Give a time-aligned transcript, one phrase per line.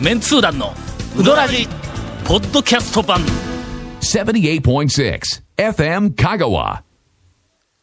[0.00, 0.74] メンツー団の
[1.18, 1.66] ウドラジ
[2.26, 3.20] ポッドキャスト版。
[4.00, 5.20] 78.6
[5.56, 6.82] FM Kagawa.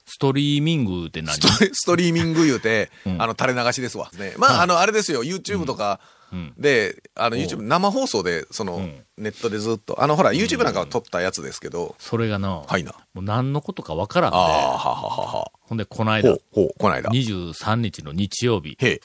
[0.06, 1.34] ストリーミングって何？
[1.36, 4.12] ストリーミング言うて、あの、垂れ流しですわ。
[4.20, 4.36] ね。
[4.38, 6.00] まあ、あの、あれですよ、YouTube とか
[6.58, 12.94] で、あの、YouTube 生放送で、その、ネットでずっと、あの、ほら、YouTube なんかは撮ったやつですけど、それがな、はいな。
[13.16, 15.52] もう何のことかわからんで、ああ、はははは。
[15.62, 16.30] ほんで、この間。
[16.30, 17.10] ほう、、ほう、こないだ。
[17.12, 19.02] へ23日の日曜日、え。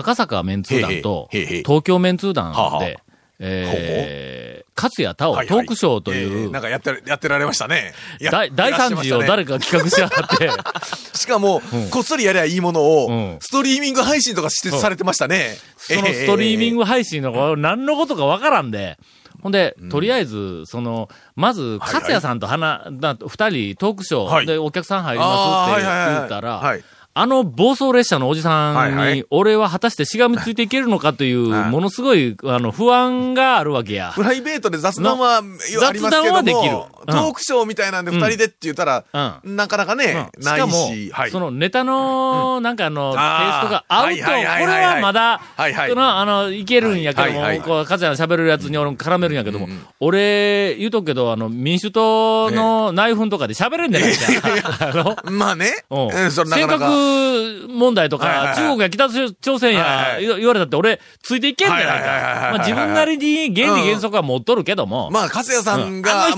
[0.00, 2.84] 赤坂メンツー団と、東京メンツー団はあはあ。
[2.84, 2.98] で、
[3.38, 7.94] えー、勝谷太はい郎トークショーとえいうえ、なんかやってら、やってられましたね。
[8.20, 9.58] や大大惨事を誰か。
[9.58, 10.50] か企画しやがって、
[11.16, 13.38] しかも、こっそりやりゃいいものを、うん。
[13.40, 15.56] ストリーミング配信とかして、されてましたね。
[15.76, 16.78] そのストリーミング。
[16.78, 18.98] グ配信のこ何のことかわからんで、
[19.42, 24.46] ほんで、とりあえず、その、まず、はい勝谷さんと花、な二人トークショーはい。
[24.46, 26.14] でお客さん入りあますってーはいはいはい。
[26.14, 29.16] 言ったらはい、あの暴走列車のおじさんはいはい。
[29.16, 31.70] に、俺は果たしてしがみついていけるのかという、はい。
[31.70, 34.12] ものすごい、あの、不安があるわけや。
[34.14, 34.22] プ。
[34.22, 35.42] ライベートで雑談は、
[35.80, 36.74] 雑談はできる。
[36.74, 40.44] うんトークショーみたいなんで二人でって言ったら、うなかなかね、うん。
[40.44, 41.30] ないしかもし、はい。
[41.30, 45.90] そのネタの、なんかあの、テイストが合うと、これはまだ、はいはい。
[45.90, 49.68] そのあの、いけるんやけどもこう、かつやの喋るやつに俺も絡めるんやけども、
[50.00, 54.14] 俺、言うとくけど、あの、民主党の内紛とかで喋れんじゃない
[54.62, 55.22] か。
[55.30, 55.84] まあね、
[56.30, 56.46] 尖。
[56.66, 62.58] 閣問題とか、中国や北朝鮮や、言われたって俺、ついていけんじゃないか。
[62.64, 66.36] 自分なりに原理原則は持っとるけども、まあ、加谷さんあが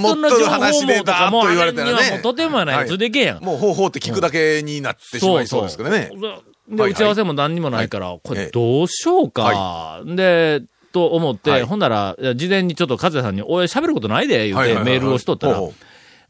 [0.53, 2.11] 話でだーっ網とかも、と言わあれにはれたらね。
[2.13, 2.99] もうとてもやない、はいつい。
[2.99, 3.45] ていけんやん。
[3.45, 6.11] もう方法って聞くだけになってしまいそうですけどね。
[6.69, 8.45] で、はい打ち合わせも何にもないから、こええ。
[8.47, 10.01] れどうしようか。
[10.07, 11.63] で、と思って、はい。
[11.65, 15.61] ほんなら、事前にちょっと和也さんに、俺喋ることないで、言うてメールをしとったら、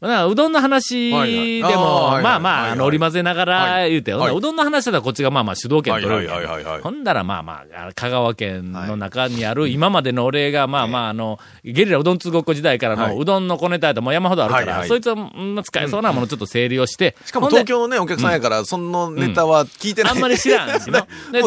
[0.03, 3.91] うどんの話でも、まあまあ、あの、織り交ぜながらはい。
[3.91, 13.15] 言うて、うどんの話だったらこっちがまあまあ主導権取れるほんだらまあまあ、香川県の中にある、今までの俺がまあまあ、あの、ゲリラうどん通ごっこ時代からはい。
[13.15, 20.11] のうどんの小ネタやともう山ほどあるから、そいつは、うん使えそうなものをちょっと整理をして、しかも東京のね、お客さんやから、そのネタは聞いてない。
[20.11, 21.07] あんまり知らんしな。
[21.31, 21.41] で、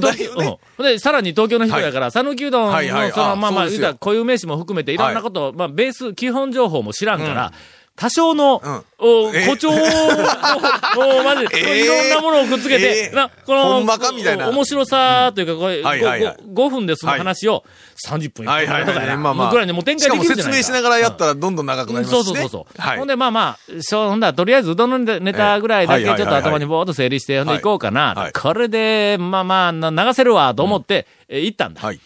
[0.83, 3.65] で、さらに東京の人やから、讃岐うどんの、その、あまあまあ、
[3.95, 7.53] 固有名詞も含めて、いろんなことを、まあ、ベース、基本情報も知らんから、
[7.97, 9.45] 多少の、うんおえ？
[9.45, 9.73] 誇張を、
[11.21, 11.85] おまじ、えー？
[11.85, 13.15] いろんなものをくっつけて、えー？
[13.15, 17.65] なこの、面白さというか、これ、はいはいはいごご 5, 分でその話を
[18.07, 19.17] 30分はいはいとかい。
[19.19, 19.51] まあまあ。
[19.51, 20.57] ぐらいにもう展開できるじゃないか。
[20.57, 22.15] 説明しながらやったらどんどん長くなります。
[22.15, 22.81] そうそうそうそう。
[22.81, 23.09] はいほん。
[23.09, 28.15] で、まあまあ、しょほんだらとりあえずうどんのネタぐらいだけちょっと頭にぼーっと整理して、ほんで行こうかな。
[28.15, 31.83] はいこれで、まあまあ、な流せるわ、と思って、え行ったんだ。
[31.83, 32.01] はい。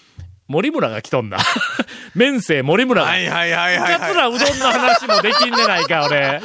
[0.50, 1.38] 森村が来とんだ。
[2.16, 3.08] 面生森村が。
[3.08, 6.40] はいはいはいはいかつらうどんの話もできんでないか、俺。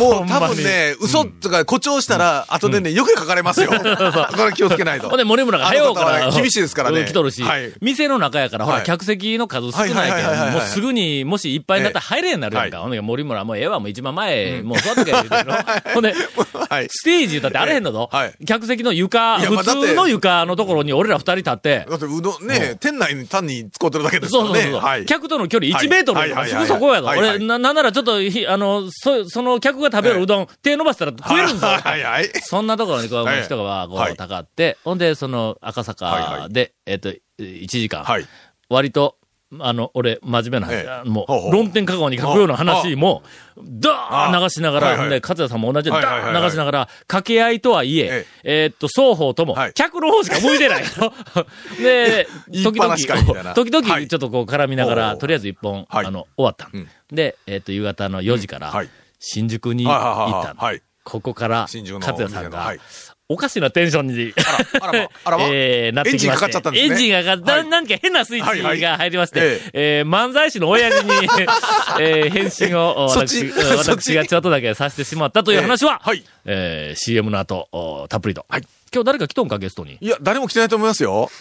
[0.00, 3.70] もう多分ね、嘘とか誇張したら、後でね、よく書かれますよ。
[3.76, 5.08] これ気をつけないと。
[5.08, 6.30] ほんで、森村があ早うから。
[6.30, 12.76] 厳しいですからねうん来とるし、はい店の中やから、ほら、はい客席の数少ないけはいはいはいはいど、はいもうすぐに、もしいっぱいになったら入れんなるやんか。
[12.78, 15.54] はいほんで、森村もうええわ、もう一番前、もう座っとけ言うてるの。
[15.94, 16.14] ほんで、
[16.68, 16.86] はい。
[16.90, 18.08] ステージだってあれへんのぞ。
[18.10, 24.48] はい客席の床、普通の床のところに俺ら二人立って、だって、うどん、ね、店内に単に使ってるだけですからね。
[24.50, 24.80] そうそうそう。
[24.80, 25.06] はい。
[25.06, 27.08] 客との距離1メートルすぐそこやぞ。
[27.08, 31.66] 俺、な、なんならちょっとひ、あの、そ、その客が食べるうどん、手伸ばしたら食えるんぞ。
[31.66, 32.30] はいはいはい。
[32.42, 34.16] そんなところにこう、はい人がこう、はい。
[34.16, 36.52] たかって、ほんで、その、赤はい坂はい。
[36.52, 38.26] で、えっと、1時間、はい。
[38.68, 39.16] 割と、
[39.58, 41.08] あの、俺、真面目な話、ええ。
[41.08, 43.24] もう、論点香川に書くような話も、
[43.58, 45.20] ダーン流しながら、はいはい。
[45.20, 48.66] 勝谷さんも同じようにダーン流しながら、掛け合いとはいええ、え。
[48.66, 50.88] ーっと、双方ともはい、客の方しか向いてないよ。
[51.82, 52.28] で、
[52.62, 52.94] 時々
[53.54, 54.06] 時々、はい。
[54.06, 56.06] ちょっとこう絡みながら、とりあえず一本、はい。
[56.06, 56.70] あの、終わった。
[57.12, 58.88] で、えーっと、夕方の4時からはい、
[59.20, 60.82] 新宿にはいたんはい。
[61.04, 62.74] ここから、新宿の勝谷さんが
[63.28, 64.34] おかしなテンションに、
[64.82, 66.26] あらまあらま えー、なってきまして。
[66.26, 66.92] エンジンかかっちゃったんですね。
[66.92, 67.68] エンジンがかかっはい。
[67.68, 71.12] なんか変なスイッチが入りまして、はいはいえー漫才師の親父に、
[72.00, 76.24] えー返信を、私、私がちょっとだけさせてしまったという話は、えーはい。
[76.46, 78.44] えー CM の後、おたっぷりと。
[78.48, 78.62] はい。
[78.92, 79.98] 今日誰か来とんか、ゲストに？
[80.00, 81.30] いや、誰も来てないと思いますよ。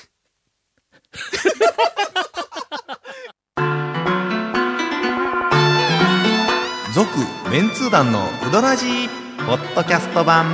[6.93, 9.09] 続メンツー団のウドラジー
[9.45, 10.45] ポッドキャスト版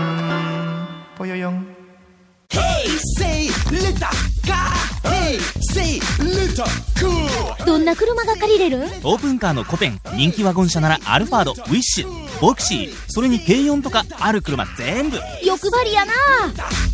[1.18, 1.68] ぽよよん
[3.18, 3.92] Say little
[4.46, 4.72] car.
[5.04, 5.40] Hey,
[5.74, 6.64] say little
[6.98, 7.66] cool.
[7.66, 8.84] どんな車が借りれる？
[9.04, 16.14] オープンカーのコペン人気ワゴン車ならアルファードウィッシュボクシーそれに軽4とかある車全部欲張りやな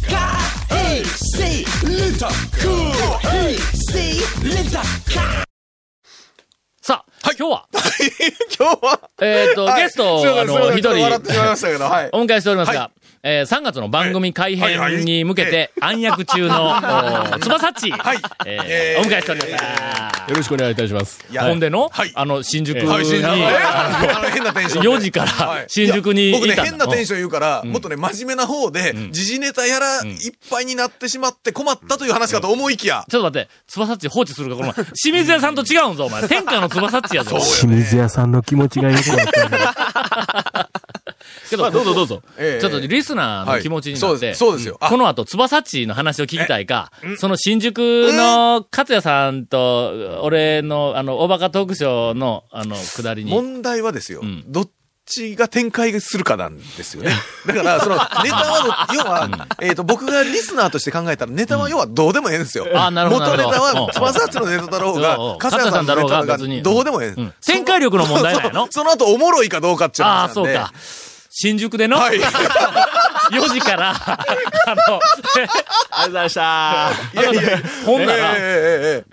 [0.08, 0.40] Car.
[0.70, 1.04] Hey,
[1.38, 2.28] say little
[2.64, 2.92] cool.
[3.30, 3.56] Hey,
[3.92, 4.14] say
[4.44, 4.82] little
[5.14, 5.44] car.
[7.22, 7.66] さあ、今日は、
[8.60, 9.84] 今日は、えーっと、はい。
[9.84, 10.90] ゲストを、あの、一人。
[12.14, 12.90] お迎えしておりますが、
[13.24, 16.70] えー3月の番組改編に向けて暗躍中の、
[17.36, 18.18] おつばさっち、はい。
[18.46, 19.02] えーえー。
[19.02, 19.52] お迎えしております。
[20.32, 21.20] よろしくお願いいたします。
[21.32, 22.12] やほんでの、はい。
[22.16, 23.26] あの、新宿に、はい、新宿。
[23.26, 23.34] え
[23.64, 24.90] ああの変なテンションで。
[24.90, 25.66] 4時からはい。
[25.68, 30.14] 新宿に僕ね、変なテンション言うから、もっとね、真面目な方で、時事ネタやら、いっ
[30.50, 36.28] ぱいになってしまって困ったという話かと思いきや、ちょっと待って、つばさっち放置するか、この前、清水屋さんと違うんぞ、お前。
[36.28, 37.38] 天下のつばさっちやぞ。
[37.38, 40.66] 清水屋さんの気持ちがよくわかる。
[41.50, 42.24] けど、どうぞどうぞ。
[42.38, 42.62] ええ。
[42.62, 44.78] ちょっとリスナーの気持ちになって、はいそうですよ。
[44.80, 44.90] あ。
[44.90, 47.80] この後、つばさっちの話を聞きたいか、その新宿
[48.14, 53.32] の勝也さんと、俺の、あの、おバカトークショーの、あの、くだりに。
[53.32, 54.44] 問題はですよ、ん。
[54.48, 54.70] どっ
[55.06, 57.12] ちが展開するかなんですよね。
[57.46, 62.68] だから、その、ネタはど、要は、えっと、僕がリスナーとして考えたら、ネタは要はどうでもええんですよ。
[62.74, 67.32] あなるほど元ネタは、つばさっちのネタだろうがうん、かさやさんのネタだろうが、勝也さんだろうがどうでもええ。
[67.46, 68.68] 展開力の問題なんやろ？
[68.70, 70.30] その後、おもろいかどうかっていうああ。
[70.30, 70.72] そうか。
[71.34, 72.20] 新宿での、はい。
[73.32, 75.00] 4時から、あの、ありがとう
[76.08, 76.92] ございました。
[77.14, 77.42] いやいや。
[77.42, 78.36] いやほんなら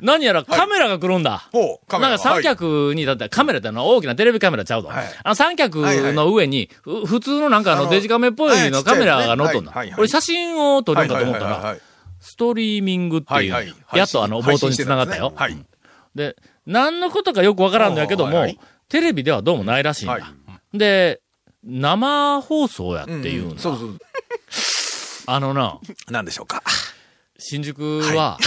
[0.00, 1.49] 何やらカメラが来るんだ。
[1.53, 2.09] ほう、カメラ。
[2.11, 4.88] なんか三脚に、だってカメラってのは大きなテレビカメラちゃうぞ。
[4.88, 5.05] はい。
[5.23, 5.79] あの三脚
[6.12, 9.73] の上に、ふ普通のなんかあのあのデジカメっぽいのカメラが乗っとんだ。
[9.97, 11.76] 俺写真を撮るんかと思ったら、
[12.20, 15.32] ストリーミングっていうはいはい、やっとあの冒頭に繋がったよ。
[16.17, 16.35] で、
[16.67, 18.47] 何のことかよくわからんのやけども
[18.88, 20.15] テレビではどうもないらしいんだ。
[20.15, 20.79] はい。
[20.79, 21.20] で、
[21.64, 23.60] 生放送やっていうんだ。
[23.60, 23.99] そうそう。
[25.26, 25.78] あのな、
[26.10, 26.62] なんでしょうか。
[27.38, 28.38] 新宿は、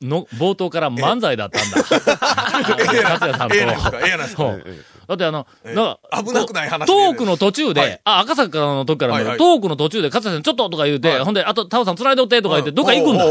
[0.00, 1.78] の、冒頭から漫才だったんだ。
[1.82, 4.64] 勝也さんとええなんですかええやないですかそう。
[5.08, 13.24] だってあの、ええなんか危なくない話トークの途中で、はいあ、赤坂の時からはいはいトークの途中で、勝田さんちょっととか言うて、はいほんで、あと、タオさん繋いどってとか言って、どっか行くんだ。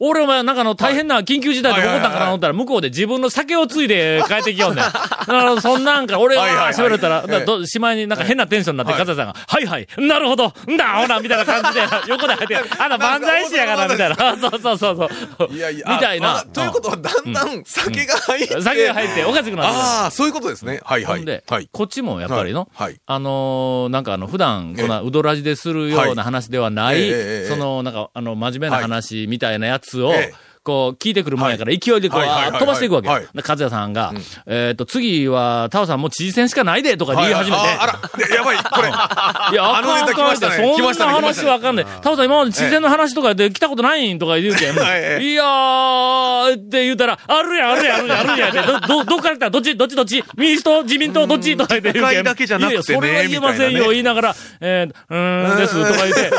[0.00, 4.84] 俺お前、なんかあの、大変な緊急事態で起こったんかなと思ったら、向こうで自分の酒をついで帰ってきよんねん。
[4.84, 14.36] だから、そんなんから、俺ははいはいはい喋れたら、しまいになんか変なテンションになって、はい勝田さんが、はいはい、なるほど、んだ、ほら、みたいな感じで、 横で入って、あんた漫才師やから、みたいな。
[14.36, 15.08] そうそうそう
[15.38, 15.54] そう。
[15.54, 15.86] いやいや。
[15.88, 16.42] みたいなあ。
[16.42, 18.60] ということは、だんだん酒が入って。
[18.60, 19.62] 酒が入って、おかしくなってくる。
[19.64, 20.80] ああ、そういうことですね。
[20.84, 21.17] はいはい。
[21.18, 21.68] ほんで、はい。
[21.70, 22.68] こっちもやっぱりの、
[23.06, 27.10] あのーなんかあの、普段、こんな、うどらじでするような話ではない、
[27.46, 33.08] その、なんか、あの、真面目な話みたいなやつを、ええこう、聞いてくるもんやから、勢いでこう、飛ばしていくわけ。
[33.08, 34.12] はいで和也さんが、
[34.46, 37.62] えっ、と、次は、タオさんもう知事選しかないで、とか言い始めて。
[37.62, 37.92] ああら、
[38.34, 38.88] やばい、これ。
[38.88, 41.86] いや、あ あのネタ来ましたねそんな話わかんない。
[42.02, 44.76] タオさん今まで知事の話とかで来たことないんとか言うけん。
[44.76, 48.62] はいやーって言うたら、あるやん、あるやん、あるやん、あるやんって。
[48.62, 56.30] ど、ど、どっから来たどっち、どっち、どっち民主党、自民党、どっちとか言ってだけじゃなくてねいやそれは言えませんよ、言いながら、えー、うーん、です、とか言って。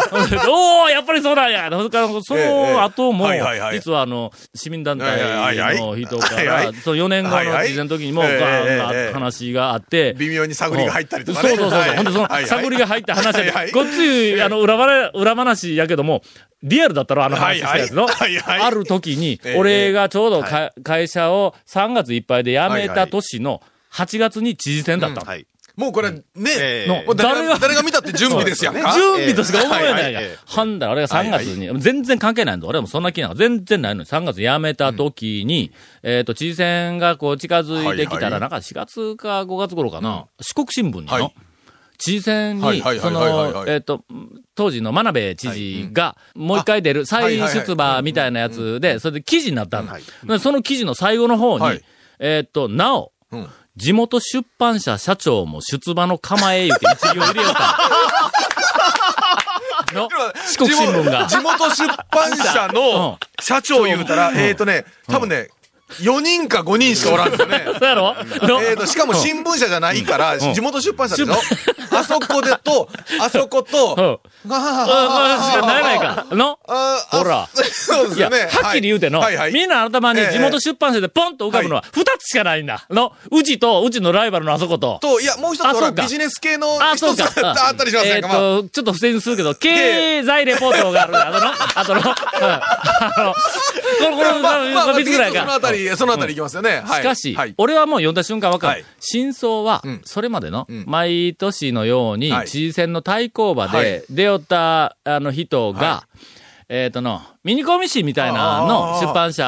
[0.48, 1.70] おー、やっぱりそうなんや。
[1.70, 3.28] その後も
[3.72, 4.19] 実はあの、
[4.54, 11.50] 市民団体の人から、その4年後の知事の時にも、ええガー話があって、微妙に探りが入ったりとかね。
[11.50, 13.72] そうそうそうほんで、その、探りが入った話やではいはい。
[13.72, 16.22] ごっつい、あの、裏話、裏話やけども、
[16.62, 18.08] リアルだったろ、あの話したやつの。
[18.08, 19.58] ある時にえ、え。
[19.58, 23.62] 俺がちょうどか会社を3月いっぱいで辞めた年の
[23.92, 25.32] 8月に知事選だったの。
[25.80, 25.86] はい。
[25.86, 28.94] もうこれ、ね、えのもう誰誰がが、誰が見たって準備ですやんか。
[28.94, 30.28] 準備としか思えないがええ。
[30.28, 30.38] ええ。
[30.46, 32.68] はんだら、俺が3月に、全然関係ないんだ。
[32.68, 35.72] 俺もそんな気なんか全然ないのに、3月辞めた時に、
[36.04, 41.32] えっと、知事選がこう近づいてきたら、なんか4月か5月頃かな、四国新聞の、
[41.98, 44.04] 知事選に、その、いえっと、
[44.56, 49.94] 当時の真鍋知事が、もう一回出る、再出馬みたいなやつで、それで記事になったの。
[50.26, 51.84] でその記事の最後の方にはい、
[52.20, 53.48] えっと、なお、うん
[53.80, 57.78] 地元出版社社長も出馬の構え言うて一行入れよった
[59.96, 60.02] の。
[60.04, 60.10] の
[60.46, 61.28] 四国新聞が。
[61.28, 65.48] 地元出版社の社長言うたら、えっとね、多分ね、
[66.02, 67.64] 4人か5人しかおらんですよね。
[67.80, 68.14] そうやろ？
[68.14, 68.62] の？
[68.62, 71.34] えーと、しかも新聞社じゃないから、地元出版社でしょ？
[71.98, 72.88] あそこでと、
[73.20, 74.54] あそこと、うん。
[74.54, 76.26] ああ、しかならないか。
[76.32, 78.48] のあーあほらそうですよね。
[78.52, 79.70] はっきり言うての、みん。
[79.70, 82.66] な頭にええ地元出版社でポンと浮かぶのは二つしかないん。
[82.66, 82.86] だ。
[82.90, 85.00] の、うちと、うちのライバルのあそこと。
[85.02, 87.22] と、いや、もう一つビジネス系のあ、一つ。
[87.22, 88.12] あったりしますね。
[88.18, 91.18] えーっまあと、ちょっと不正にするけど、経済レポートがある。
[91.18, 92.06] あとの、あとの、うん。
[92.06, 93.40] あの、こ
[94.10, 95.60] れ、これ、まあ、まあ、まあ、3つぐらいか。
[95.86, 96.82] たり、そのあたりいきますよね。
[96.86, 97.02] はい。
[97.02, 97.54] しかし、はい。
[97.58, 98.74] 俺はもう読んだ瞬間わかる。
[98.74, 98.86] はい。
[99.00, 100.02] 真相は、ん。
[100.06, 100.86] それまでの、ん。
[100.88, 102.48] 毎年のように、はい。
[102.48, 103.84] 知事選の対抗馬はい。
[103.84, 106.08] で出よった、あの人が、は
[106.70, 109.44] えっ、との、ミニコミ誌みたいなの出版社、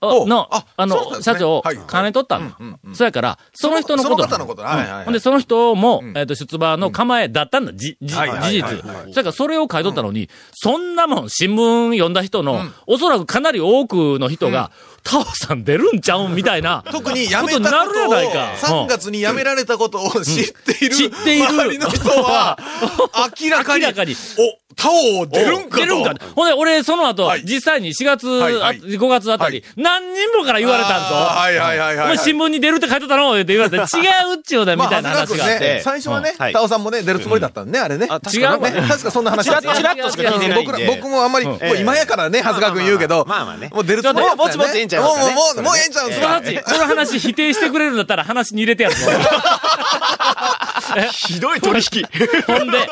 [0.00, 1.78] の、あの、社長をはい。
[1.86, 2.56] 金取ったんだ。
[2.94, 7.72] そやから、その人のことほんで、その人も、えっ、と、出馬の構えだったんだ。
[7.72, 8.62] じ、じ、事はい実。
[8.62, 8.72] は
[9.08, 9.12] い。
[9.12, 14.70] そやから、それを書いとったのに、そんなもん、新聞読んだ人の、おそらくかなり多くの人が、
[15.02, 16.84] タオさん出るんちゃうんみたいな。
[16.90, 18.52] 特に辞めことになるたことを、やないか。
[18.66, 22.58] 3月に辞められたことを知っている、知っている周りの人は、
[23.40, 25.84] 明らかに、明らかにお、タオ出るんかと。
[25.84, 26.14] 出るんか。
[26.36, 27.42] ほんで、俺、その後、はい。
[27.44, 28.78] 実際に4月、はいはい。
[28.78, 31.14] あ5月あたり、何人もから言われたんぞ。
[31.16, 32.06] はいはいはいはい。
[32.06, 33.34] お前新聞に出るって書いてたの？
[33.34, 35.80] って言われて、 違うっちゅうだ、みたいな話があって。
[35.84, 36.52] 最初はね、はい。
[36.52, 38.06] タオさんもね、出るつもりだったんね、あれね。
[38.08, 38.80] あ違うわね。
[38.88, 46.22] 確かそんな話チラッチラッとしか聞いてない僕ら、僕もあんまり、もう今やからね、長谷川君言うけど、まあまあねもう出るつもりぼちぼちええんちゃいますかねもう、もう、もうええんちゃうんすか？
[46.22, 49.10] その話、その話否定してくれるんだったら話に入れてやるぞ。
[51.12, 52.04] ひどい取引。
[52.46, 52.88] ほんで、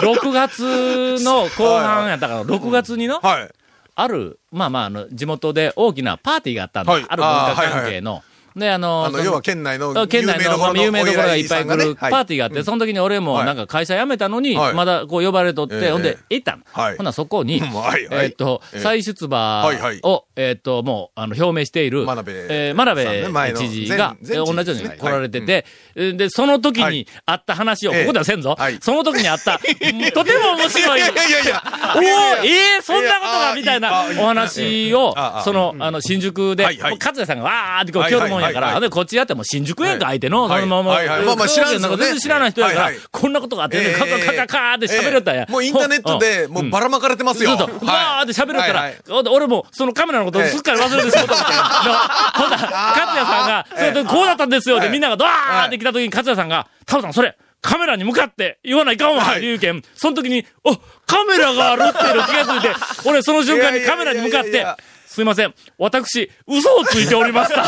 [0.00, 3.50] 6月の後半やったから、6月にの、はい。
[3.94, 6.92] ある、まあまあ、あの、地元で大きなパーティーがあったんだ。
[6.92, 8.22] はいある文化関係の。
[8.56, 13.46] で、あの、あの、そ要は県内の県内のまあ有名どころがいっぱい来るパーティーがあって、はいその時に俺もはい。
[13.46, 14.74] なんか会社辞めたのに、はい。
[14.74, 15.90] まだこう呼ばれとって、ええ。
[15.90, 16.62] ほんで行ったの。
[16.72, 16.96] はい。
[16.96, 18.80] ほんならそこに、 えーっと、ええ。
[18.80, 19.66] 再出馬
[20.02, 25.66] を、えーっと、もう、あの、表明している、真鍋知事が、同じように来られてて、
[25.96, 27.06] えーで、その時にはい。
[27.26, 28.00] あった話を、ええ。
[28.02, 28.54] ここではせんぞ。
[28.58, 28.78] はい。
[28.80, 29.58] その時にあった、
[30.14, 31.62] とても面白い、いやいやいや。
[31.96, 32.02] おお
[32.44, 40.62] ええそんなことがみたいなお話をその、あの、新宿で、勝也さんがわーってこう来るもんやから、こっちやってもう新宿やんか、相手の、はい。
[40.62, 45.46] そのまま、まあまあ知らんなんか全然知らない人やからこんなことがあってね、カカカカカーって喋れたんや。
[45.48, 47.56] もうインターネットで、もうばらまかれてますよ。
[47.56, 48.92] そうそう、わーって喋れたら、
[49.30, 51.62] 俺もそのカメラのことすっかり忘れてしまったみたいな。
[52.34, 59.40] ほんなら、勝也さんが、それでこうだったんですよってみんながドワーって来た時に勝也さんが、タオさんそれ、カメラに向かって言わないかんわ、はい。
[59.40, 59.82] 言うけん。
[59.94, 60.74] その時に、お、
[61.06, 62.74] カメラがあるっていうの気がついて、
[63.08, 64.66] 俺その瞬間にカメラに向かって
[65.12, 67.62] すいません、私、嘘をついておりました。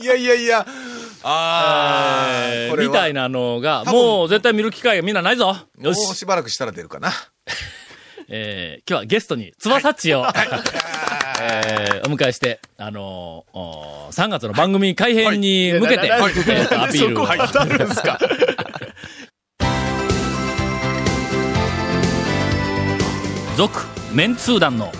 [0.00, 0.64] いやいやいや。
[1.24, 5.46] あー、これはみたいなのが、もう絶対見る機会がみんなないぞ。
[5.46, 6.14] もうよし。
[6.14, 7.10] しばらくしたら出るかな。
[8.28, 10.24] えー今日はゲストに、つばさっちを、
[11.40, 17.26] えーお迎えして、あのーおー3月の番組改編に向けて、はいえーとアピールを。
[17.26, 18.18] 当たるんですか？
[23.56, 23.70] 続、
[24.14, 24.92] メンツー団の、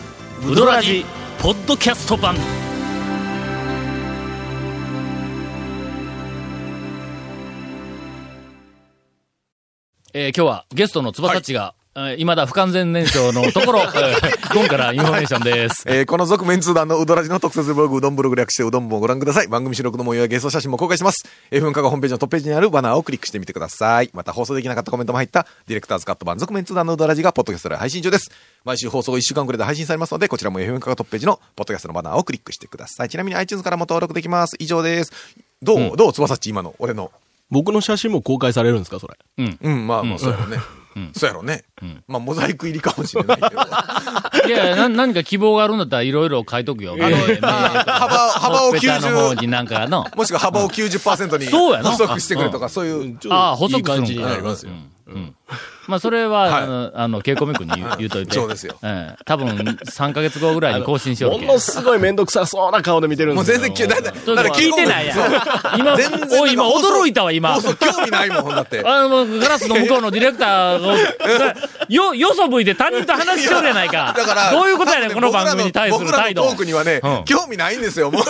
[0.44, 1.04] ウドラジ、
[1.40, 2.34] ポッドキャスト版。
[10.12, 15.84] えー今日はゲストの翼っちが、えー未だ不完全燃焼のところ、 えーゴンからインフォメーションです。
[15.86, 19.46] えーこの続メンツー団のうどらじの特設ブログ、うどんブログ略してうどん部をご覧ください。
[19.46, 21.24] 番組収録の模様やゲスト写真も公開します。
[21.52, 24.10] F 分化がホームページのトップページにあるバナーをクリックしてみてください。
[24.12, 28.32] また放送できなかったコメントも入ったディレクターズカット版続メンツー団のうどらじがポッドキャストで配信中です。
[28.64, 33.08] 毎週放送1週間くらいで配信されますので、こちらも F 分化がトップページのポッドキャストのバナーをクリックしてください。
[33.08, 34.56] ちなみに iTunes からも登録できます。
[34.58, 35.12] 以上です。
[35.62, 37.12] どう、どうつばさっち今の、俺の。
[37.50, 39.16] 僕の写真も公開されるんですかそれ。
[39.38, 40.58] うん、まあまあ、そうやろね。
[41.14, 41.64] そうやろね。
[42.06, 43.48] まあ、モザイク入りかもしれないけど。
[44.46, 46.96] いやいや、な何か希望があるんだったらいろいろ書いとくよ。
[47.00, 50.06] あの、幅幅をほっぺたの方90になんかの。
[50.14, 53.18] もしくは幅を90%にそうやな補足してくれとか、そういう。
[53.30, 54.72] ああ、補足感じになりますよ。
[55.86, 58.34] まあ、それは、はいあの、あの、ケイコミ君に言う言うといて。
[58.34, 63.62] そうですよええ多分、3ヶ月後ぐらいに更新しようものすごいめんどくさそうな顔で見てるんもうですよ。
[63.62, 64.12] 全然聞いてない。
[64.12, 65.18] ちょっと聞いてないやん。
[65.78, 67.60] 今、全然おい、今驚いたわ、今。
[67.60, 68.82] 興味ないもん、ほんだって。
[68.84, 71.54] あの、もうガラスの向こうのディレクターが、
[71.88, 74.14] よ、よそ向いて他人と話しとるやないか。
[74.16, 76.42] だから、どういうことやねん、この番組に対する態度。
[76.42, 78.22] 僕らの僕らのトークにはねうん、興味ないんですよ、もう。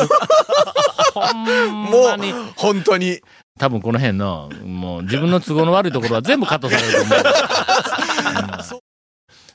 [1.15, 2.33] ほんもまに。
[2.33, 3.21] う、本当に。
[3.59, 7.19] 多分この辺の、もう自分の都合の悪いところは全部カットされると思う。
[8.79, 8.85] うん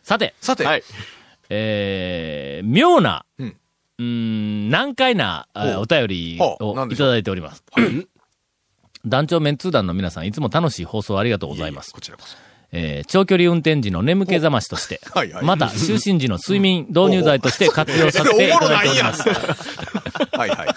[0.10, 0.84] さて、さて、はい。
[1.52, 3.44] えー、妙な、う
[4.00, 7.64] うんん、難解なお便りをいただいております。
[9.06, 11.92] 団長メンツー団の皆さん、いつも楽しい放送ありがとうございます。
[11.92, 12.36] こちらこそ。
[12.72, 19.30] えー長距離運転時の眠気覚ましとして、 はいはいまた就寝時の睡眠導入剤として活用させていただいております。
[20.38, 20.68] はいはい。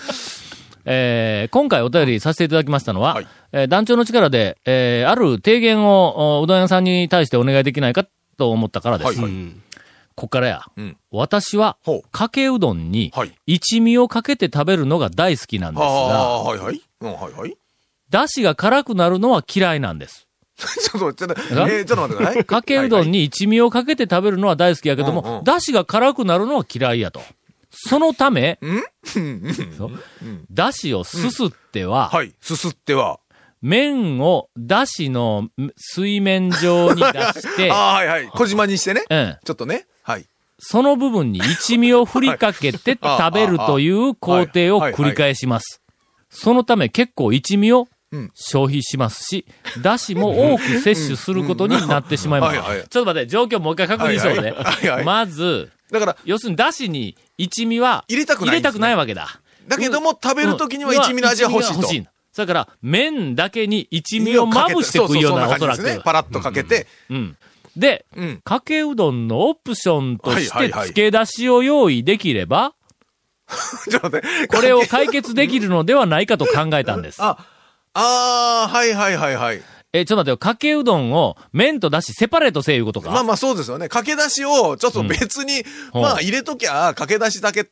[0.84, 9.06] えー今回お便りさせていただきましたのは、はいえー団長の力で、えーある提言をおうどん屋さんに対してお願いできないかと思ったからです。
[9.08, 9.62] はいはいうん
[10.14, 10.62] こっからや。
[10.76, 11.78] うん私は
[12.10, 16.82] かけうどんにはい、一味をかけて食べるのが大好きなんですあが、あ、はいはい。
[17.00, 17.56] うん、はいはい。
[18.10, 20.28] だしが辛くなるのは嫌いなんです。
[20.58, 21.80] ちょっと、ちょっと、え？
[21.80, 22.44] ーちょっと待ってください。
[22.44, 23.20] かけうどんに。
[23.20, 27.22] に一味をかけて食べるのは大好きやけどもん、だしが辛くなるのは嫌いやと。
[27.72, 28.58] そのため、
[29.76, 29.90] そう
[30.50, 32.34] だしをすすっては、はい。
[32.40, 33.18] すすっては。
[33.62, 38.28] 麺をだしの水面上に出して あ、あ、はいはい。
[38.28, 39.04] 小島にしてね。
[39.08, 39.86] うん、ちょっとね。
[40.02, 40.26] はい。
[40.58, 45.80] その部分に一味を振りかけてはい食べるという工程を繰り返します。
[46.28, 49.46] そのため結構一味をうん消費しますし、
[49.80, 52.58] だしも多く摂取することになってしまいます。
[52.88, 54.54] ちょっと待って、状況もう一回確認しようね。
[55.04, 59.40] まず、だから、要するに、だしに一味は、入れたくない入れたくないわけだ。
[59.68, 61.82] だけども食べるときには一味の味は欲しいと。
[61.82, 62.06] 欲しい。
[62.32, 66.02] それから、麺だけに一味をまぶして食うような、おそらく。
[66.02, 67.36] パラッとかけて、うん。
[67.76, 72.74] で、うんかけうどんのオプションとして、はいはいはい付け出しを用意できれば、
[73.90, 74.46] ちょっと待って。
[74.48, 77.22] これを解決できるのではないかと考えたんです。
[77.22, 77.36] あ、
[77.92, 79.62] あー、はいはいはいはい。
[79.92, 83.10] え、ちょっと待ってよ、かけうどんを麺とだしセパレートせいうことか？
[83.10, 83.88] まあまあそうですよね。
[83.88, 85.60] かけ出しをちょっと別に、
[85.94, 85.98] う。
[85.98, 87.70] んまあ入れときゃ、かけ出しだけ、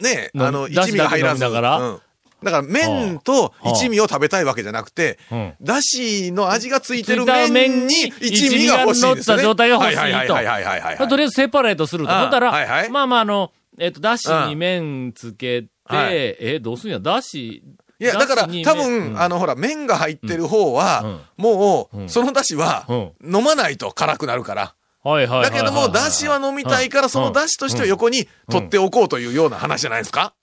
[0.00, 1.40] ね、のあの、一味が入らず。
[1.40, 1.78] だけ飲みながら？
[1.78, 2.00] うん。
[2.42, 9.42] だから麺と一味を食べたいわけじゃなくてうん、だしの味がついてる麺に一味が欲しいですよね。
[9.42, 10.00] 乗った状態が欲しいと。
[10.00, 10.96] はいはいはいはいはいはい。
[10.96, 11.08] はい。
[11.08, 12.10] とりあえずセパレートすると。
[12.10, 12.88] ああほんだら、はいはい。
[12.88, 16.14] まあまああの、えっ、と、だしに麺つけて、はい。
[16.14, 17.62] え、どうすんや、だし、
[18.00, 22.86] いや、だから、多麺分、あの、ほら、麺が入ってる方は、もう、そのだしは、
[23.22, 24.74] 飲まないと辛くなるから。
[25.02, 30.34] はいはいだけども、だしは飲みたいから、そのだしとしては横に取っておこうというような話じゃないですか？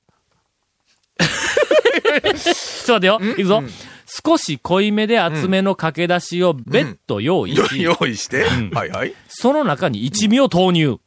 [1.19, 3.33] ちょっと待ってよ。
[3.33, 3.63] いくぞ。
[4.25, 9.13] 少し濃いめで厚めのかけ出しを別途用意し、用意して、はいはい。
[9.27, 10.97] その中に一味を投入。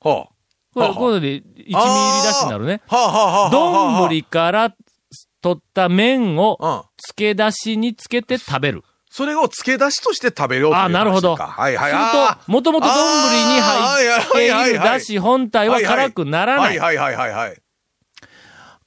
[0.00, 0.28] は
[0.74, 2.82] これ、これで一味入りだしになるね。
[2.88, 3.50] はあはあはあ。
[3.50, 4.74] 丼から
[5.40, 6.82] 取った麺をうん。
[6.96, 8.84] 漬け出しにつけて食べる。
[9.10, 11.90] それを付け出しとして食べようという話あなるほどかはいはい。
[11.90, 16.96] するあと、もともと丼に入っているだし本体は辛くならないはい。
[16.96, 17.62] はいはいはいはい。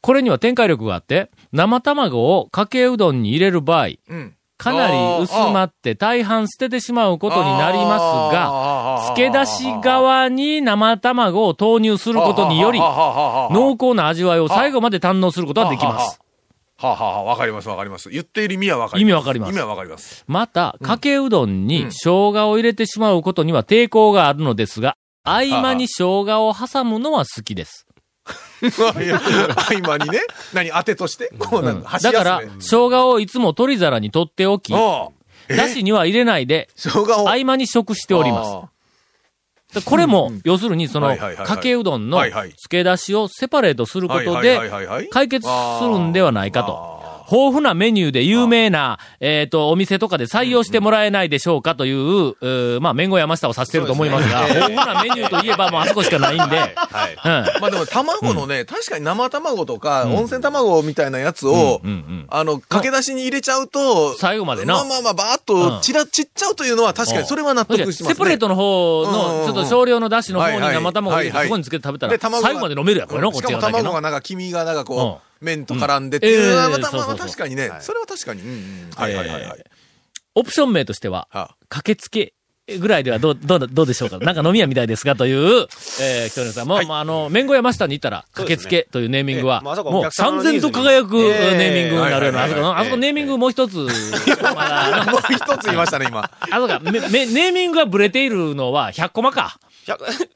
[0.02, 4.36] これには展開力があって、生卵をかけうどんに入れる場合、うん。
[4.58, 16.20] かなり薄まって大半捨ててしまうことになりますが、が漬け出し側に生卵を投入することにより、濃濃厚な味わいを最後まで堪能することができます。
[16.82, 18.10] はあ、はあはあ、わかりますわかります。
[18.10, 19.12] 言っている意味はわかります。
[19.12, 20.24] 意味わかります意味はわかります。
[20.28, 27.86] また、かけうどんに生姜を入れてしまうことには抵抗があるのですが、合間に生姜を挟むのは好きです。
[28.62, 30.22] 合間にね。
[30.54, 31.32] 何当てとして？
[31.38, 37.30] こうなの、箸休めだから、生姜をいつも取り皿に取っておき、だしには入れないで、生姜を。
[37.30, 38.81] 合間に食しております。
[39.74, 42.50] でこれも、要するにその、かけうどんのはいはい。
[42.50, 44.60] 漬け出しをセパレートすることはいで
[45.10, 46.98] 解決するんではないかと。
[46.98, 47.01] あ。
[47.30, 56.70] 豊富なメニューで有名な、えっ、と、お店とかで採用してもらえないでしょうかという、うーまあ、麺後山下を指してると思いますが、 豊富なメニューといえばもうあそこしかないんで、はい。
[57.54, 57.62] うん。
[57.62, 64.76] まあでも卵のね、確かに生卵とか、温泉卵みたいなやつを、うんうんあの、駆け出しに入れちゃうと、最後までな。
[64.76, 65.72] まあまあまあ、ばーっうん。
[65.78, 68.10] と、ちら、ちっちゃうというのは確かにそれは納得しますね。
[68.10, 73.90] セパレートの方の、うんちょっと少量の出汁の方に生卵を入れて、そこにつけて食べたら、最後まで飲めるやん、これの、こっしかもち側だけの。
[73.90, 74.10] 卵がな。
[74.10, 78.42] んか黄身がなんかこうう、麺と絡んでっていうのは、うんまたまあ確かにね、それは確かに。
[78.96, 79.64] はいはいはいはい。
[80.36, 82.34] オプション名としては、は駆けつけ
[82.80, 84.18] ぐらいではどう、どうだ、どうでしょうか？
[84.20, 85.68] なんか飲み屋みたいですがという、
[86.00, 93.76] えー、北野さんも、まあ、あの、麺小屋真下に行ったら、駆けつけというネーミングは、もう三千と輝く、ネーミングになるような、あそこあそこネーミングもう一つ、
[94.56, 96.20] まだ、もう一つ言いましたね、今。
[96.40, 99.58] あそこか、めめネーミングがブレているのは100コマか。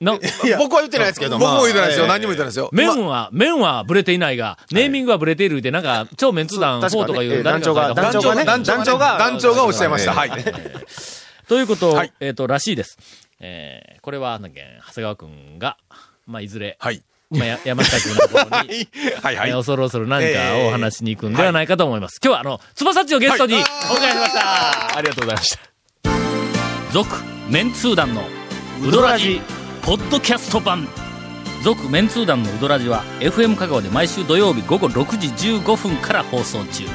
[0.02, 0.20] の
[0.58, 2.08] 僕は言ってないですけど、僕も言ってないですよ。
[2.08, 2.70] まあ何にも言ってないですよ。
[2.74, 10.14] 麺は、麺はブレていないが、ネーミングはブレているって、なんか、超メンツ団4とかいう、団長が団長が、団長が団長がおっしゃいました。
[10.14, 10.32] はい。
[11.48, 12.98] ということ、はいえっ、と、らしいです。
[13.40, 15.78] えー、これは、なんだっけ、長谷川くんが、
[16.26, 17.04] まあ、いずれ、はい。
[17.30, 18.88] まあ、や 山下くんのところに、
[19.22, 19.52] はいはい。
[19.52, 22.20] 恐る恐る何かをお話しに行くんではないかと思います。
[22.24, 24.98] 今日は、あの、つばさっちをゲストにおはい迎えしました。
[24.98, 25.60] ありがとうございました。
[26.92, 27.16] 続、
[27.50, 28.28] メンツー団の、
[28.82, 29.42] ウドラジ、
[29.82, 30.88] ポッドキャスト版。
[31.64, 35.28] 続、メンツー団のウドラジは、FM 香川で毎週土曜日午後6時
[35.60, 36.86] 15分から放送中。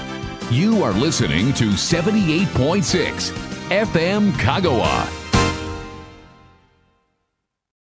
[0.50, 5.19] You are listening to 78.6 FM Kagawa.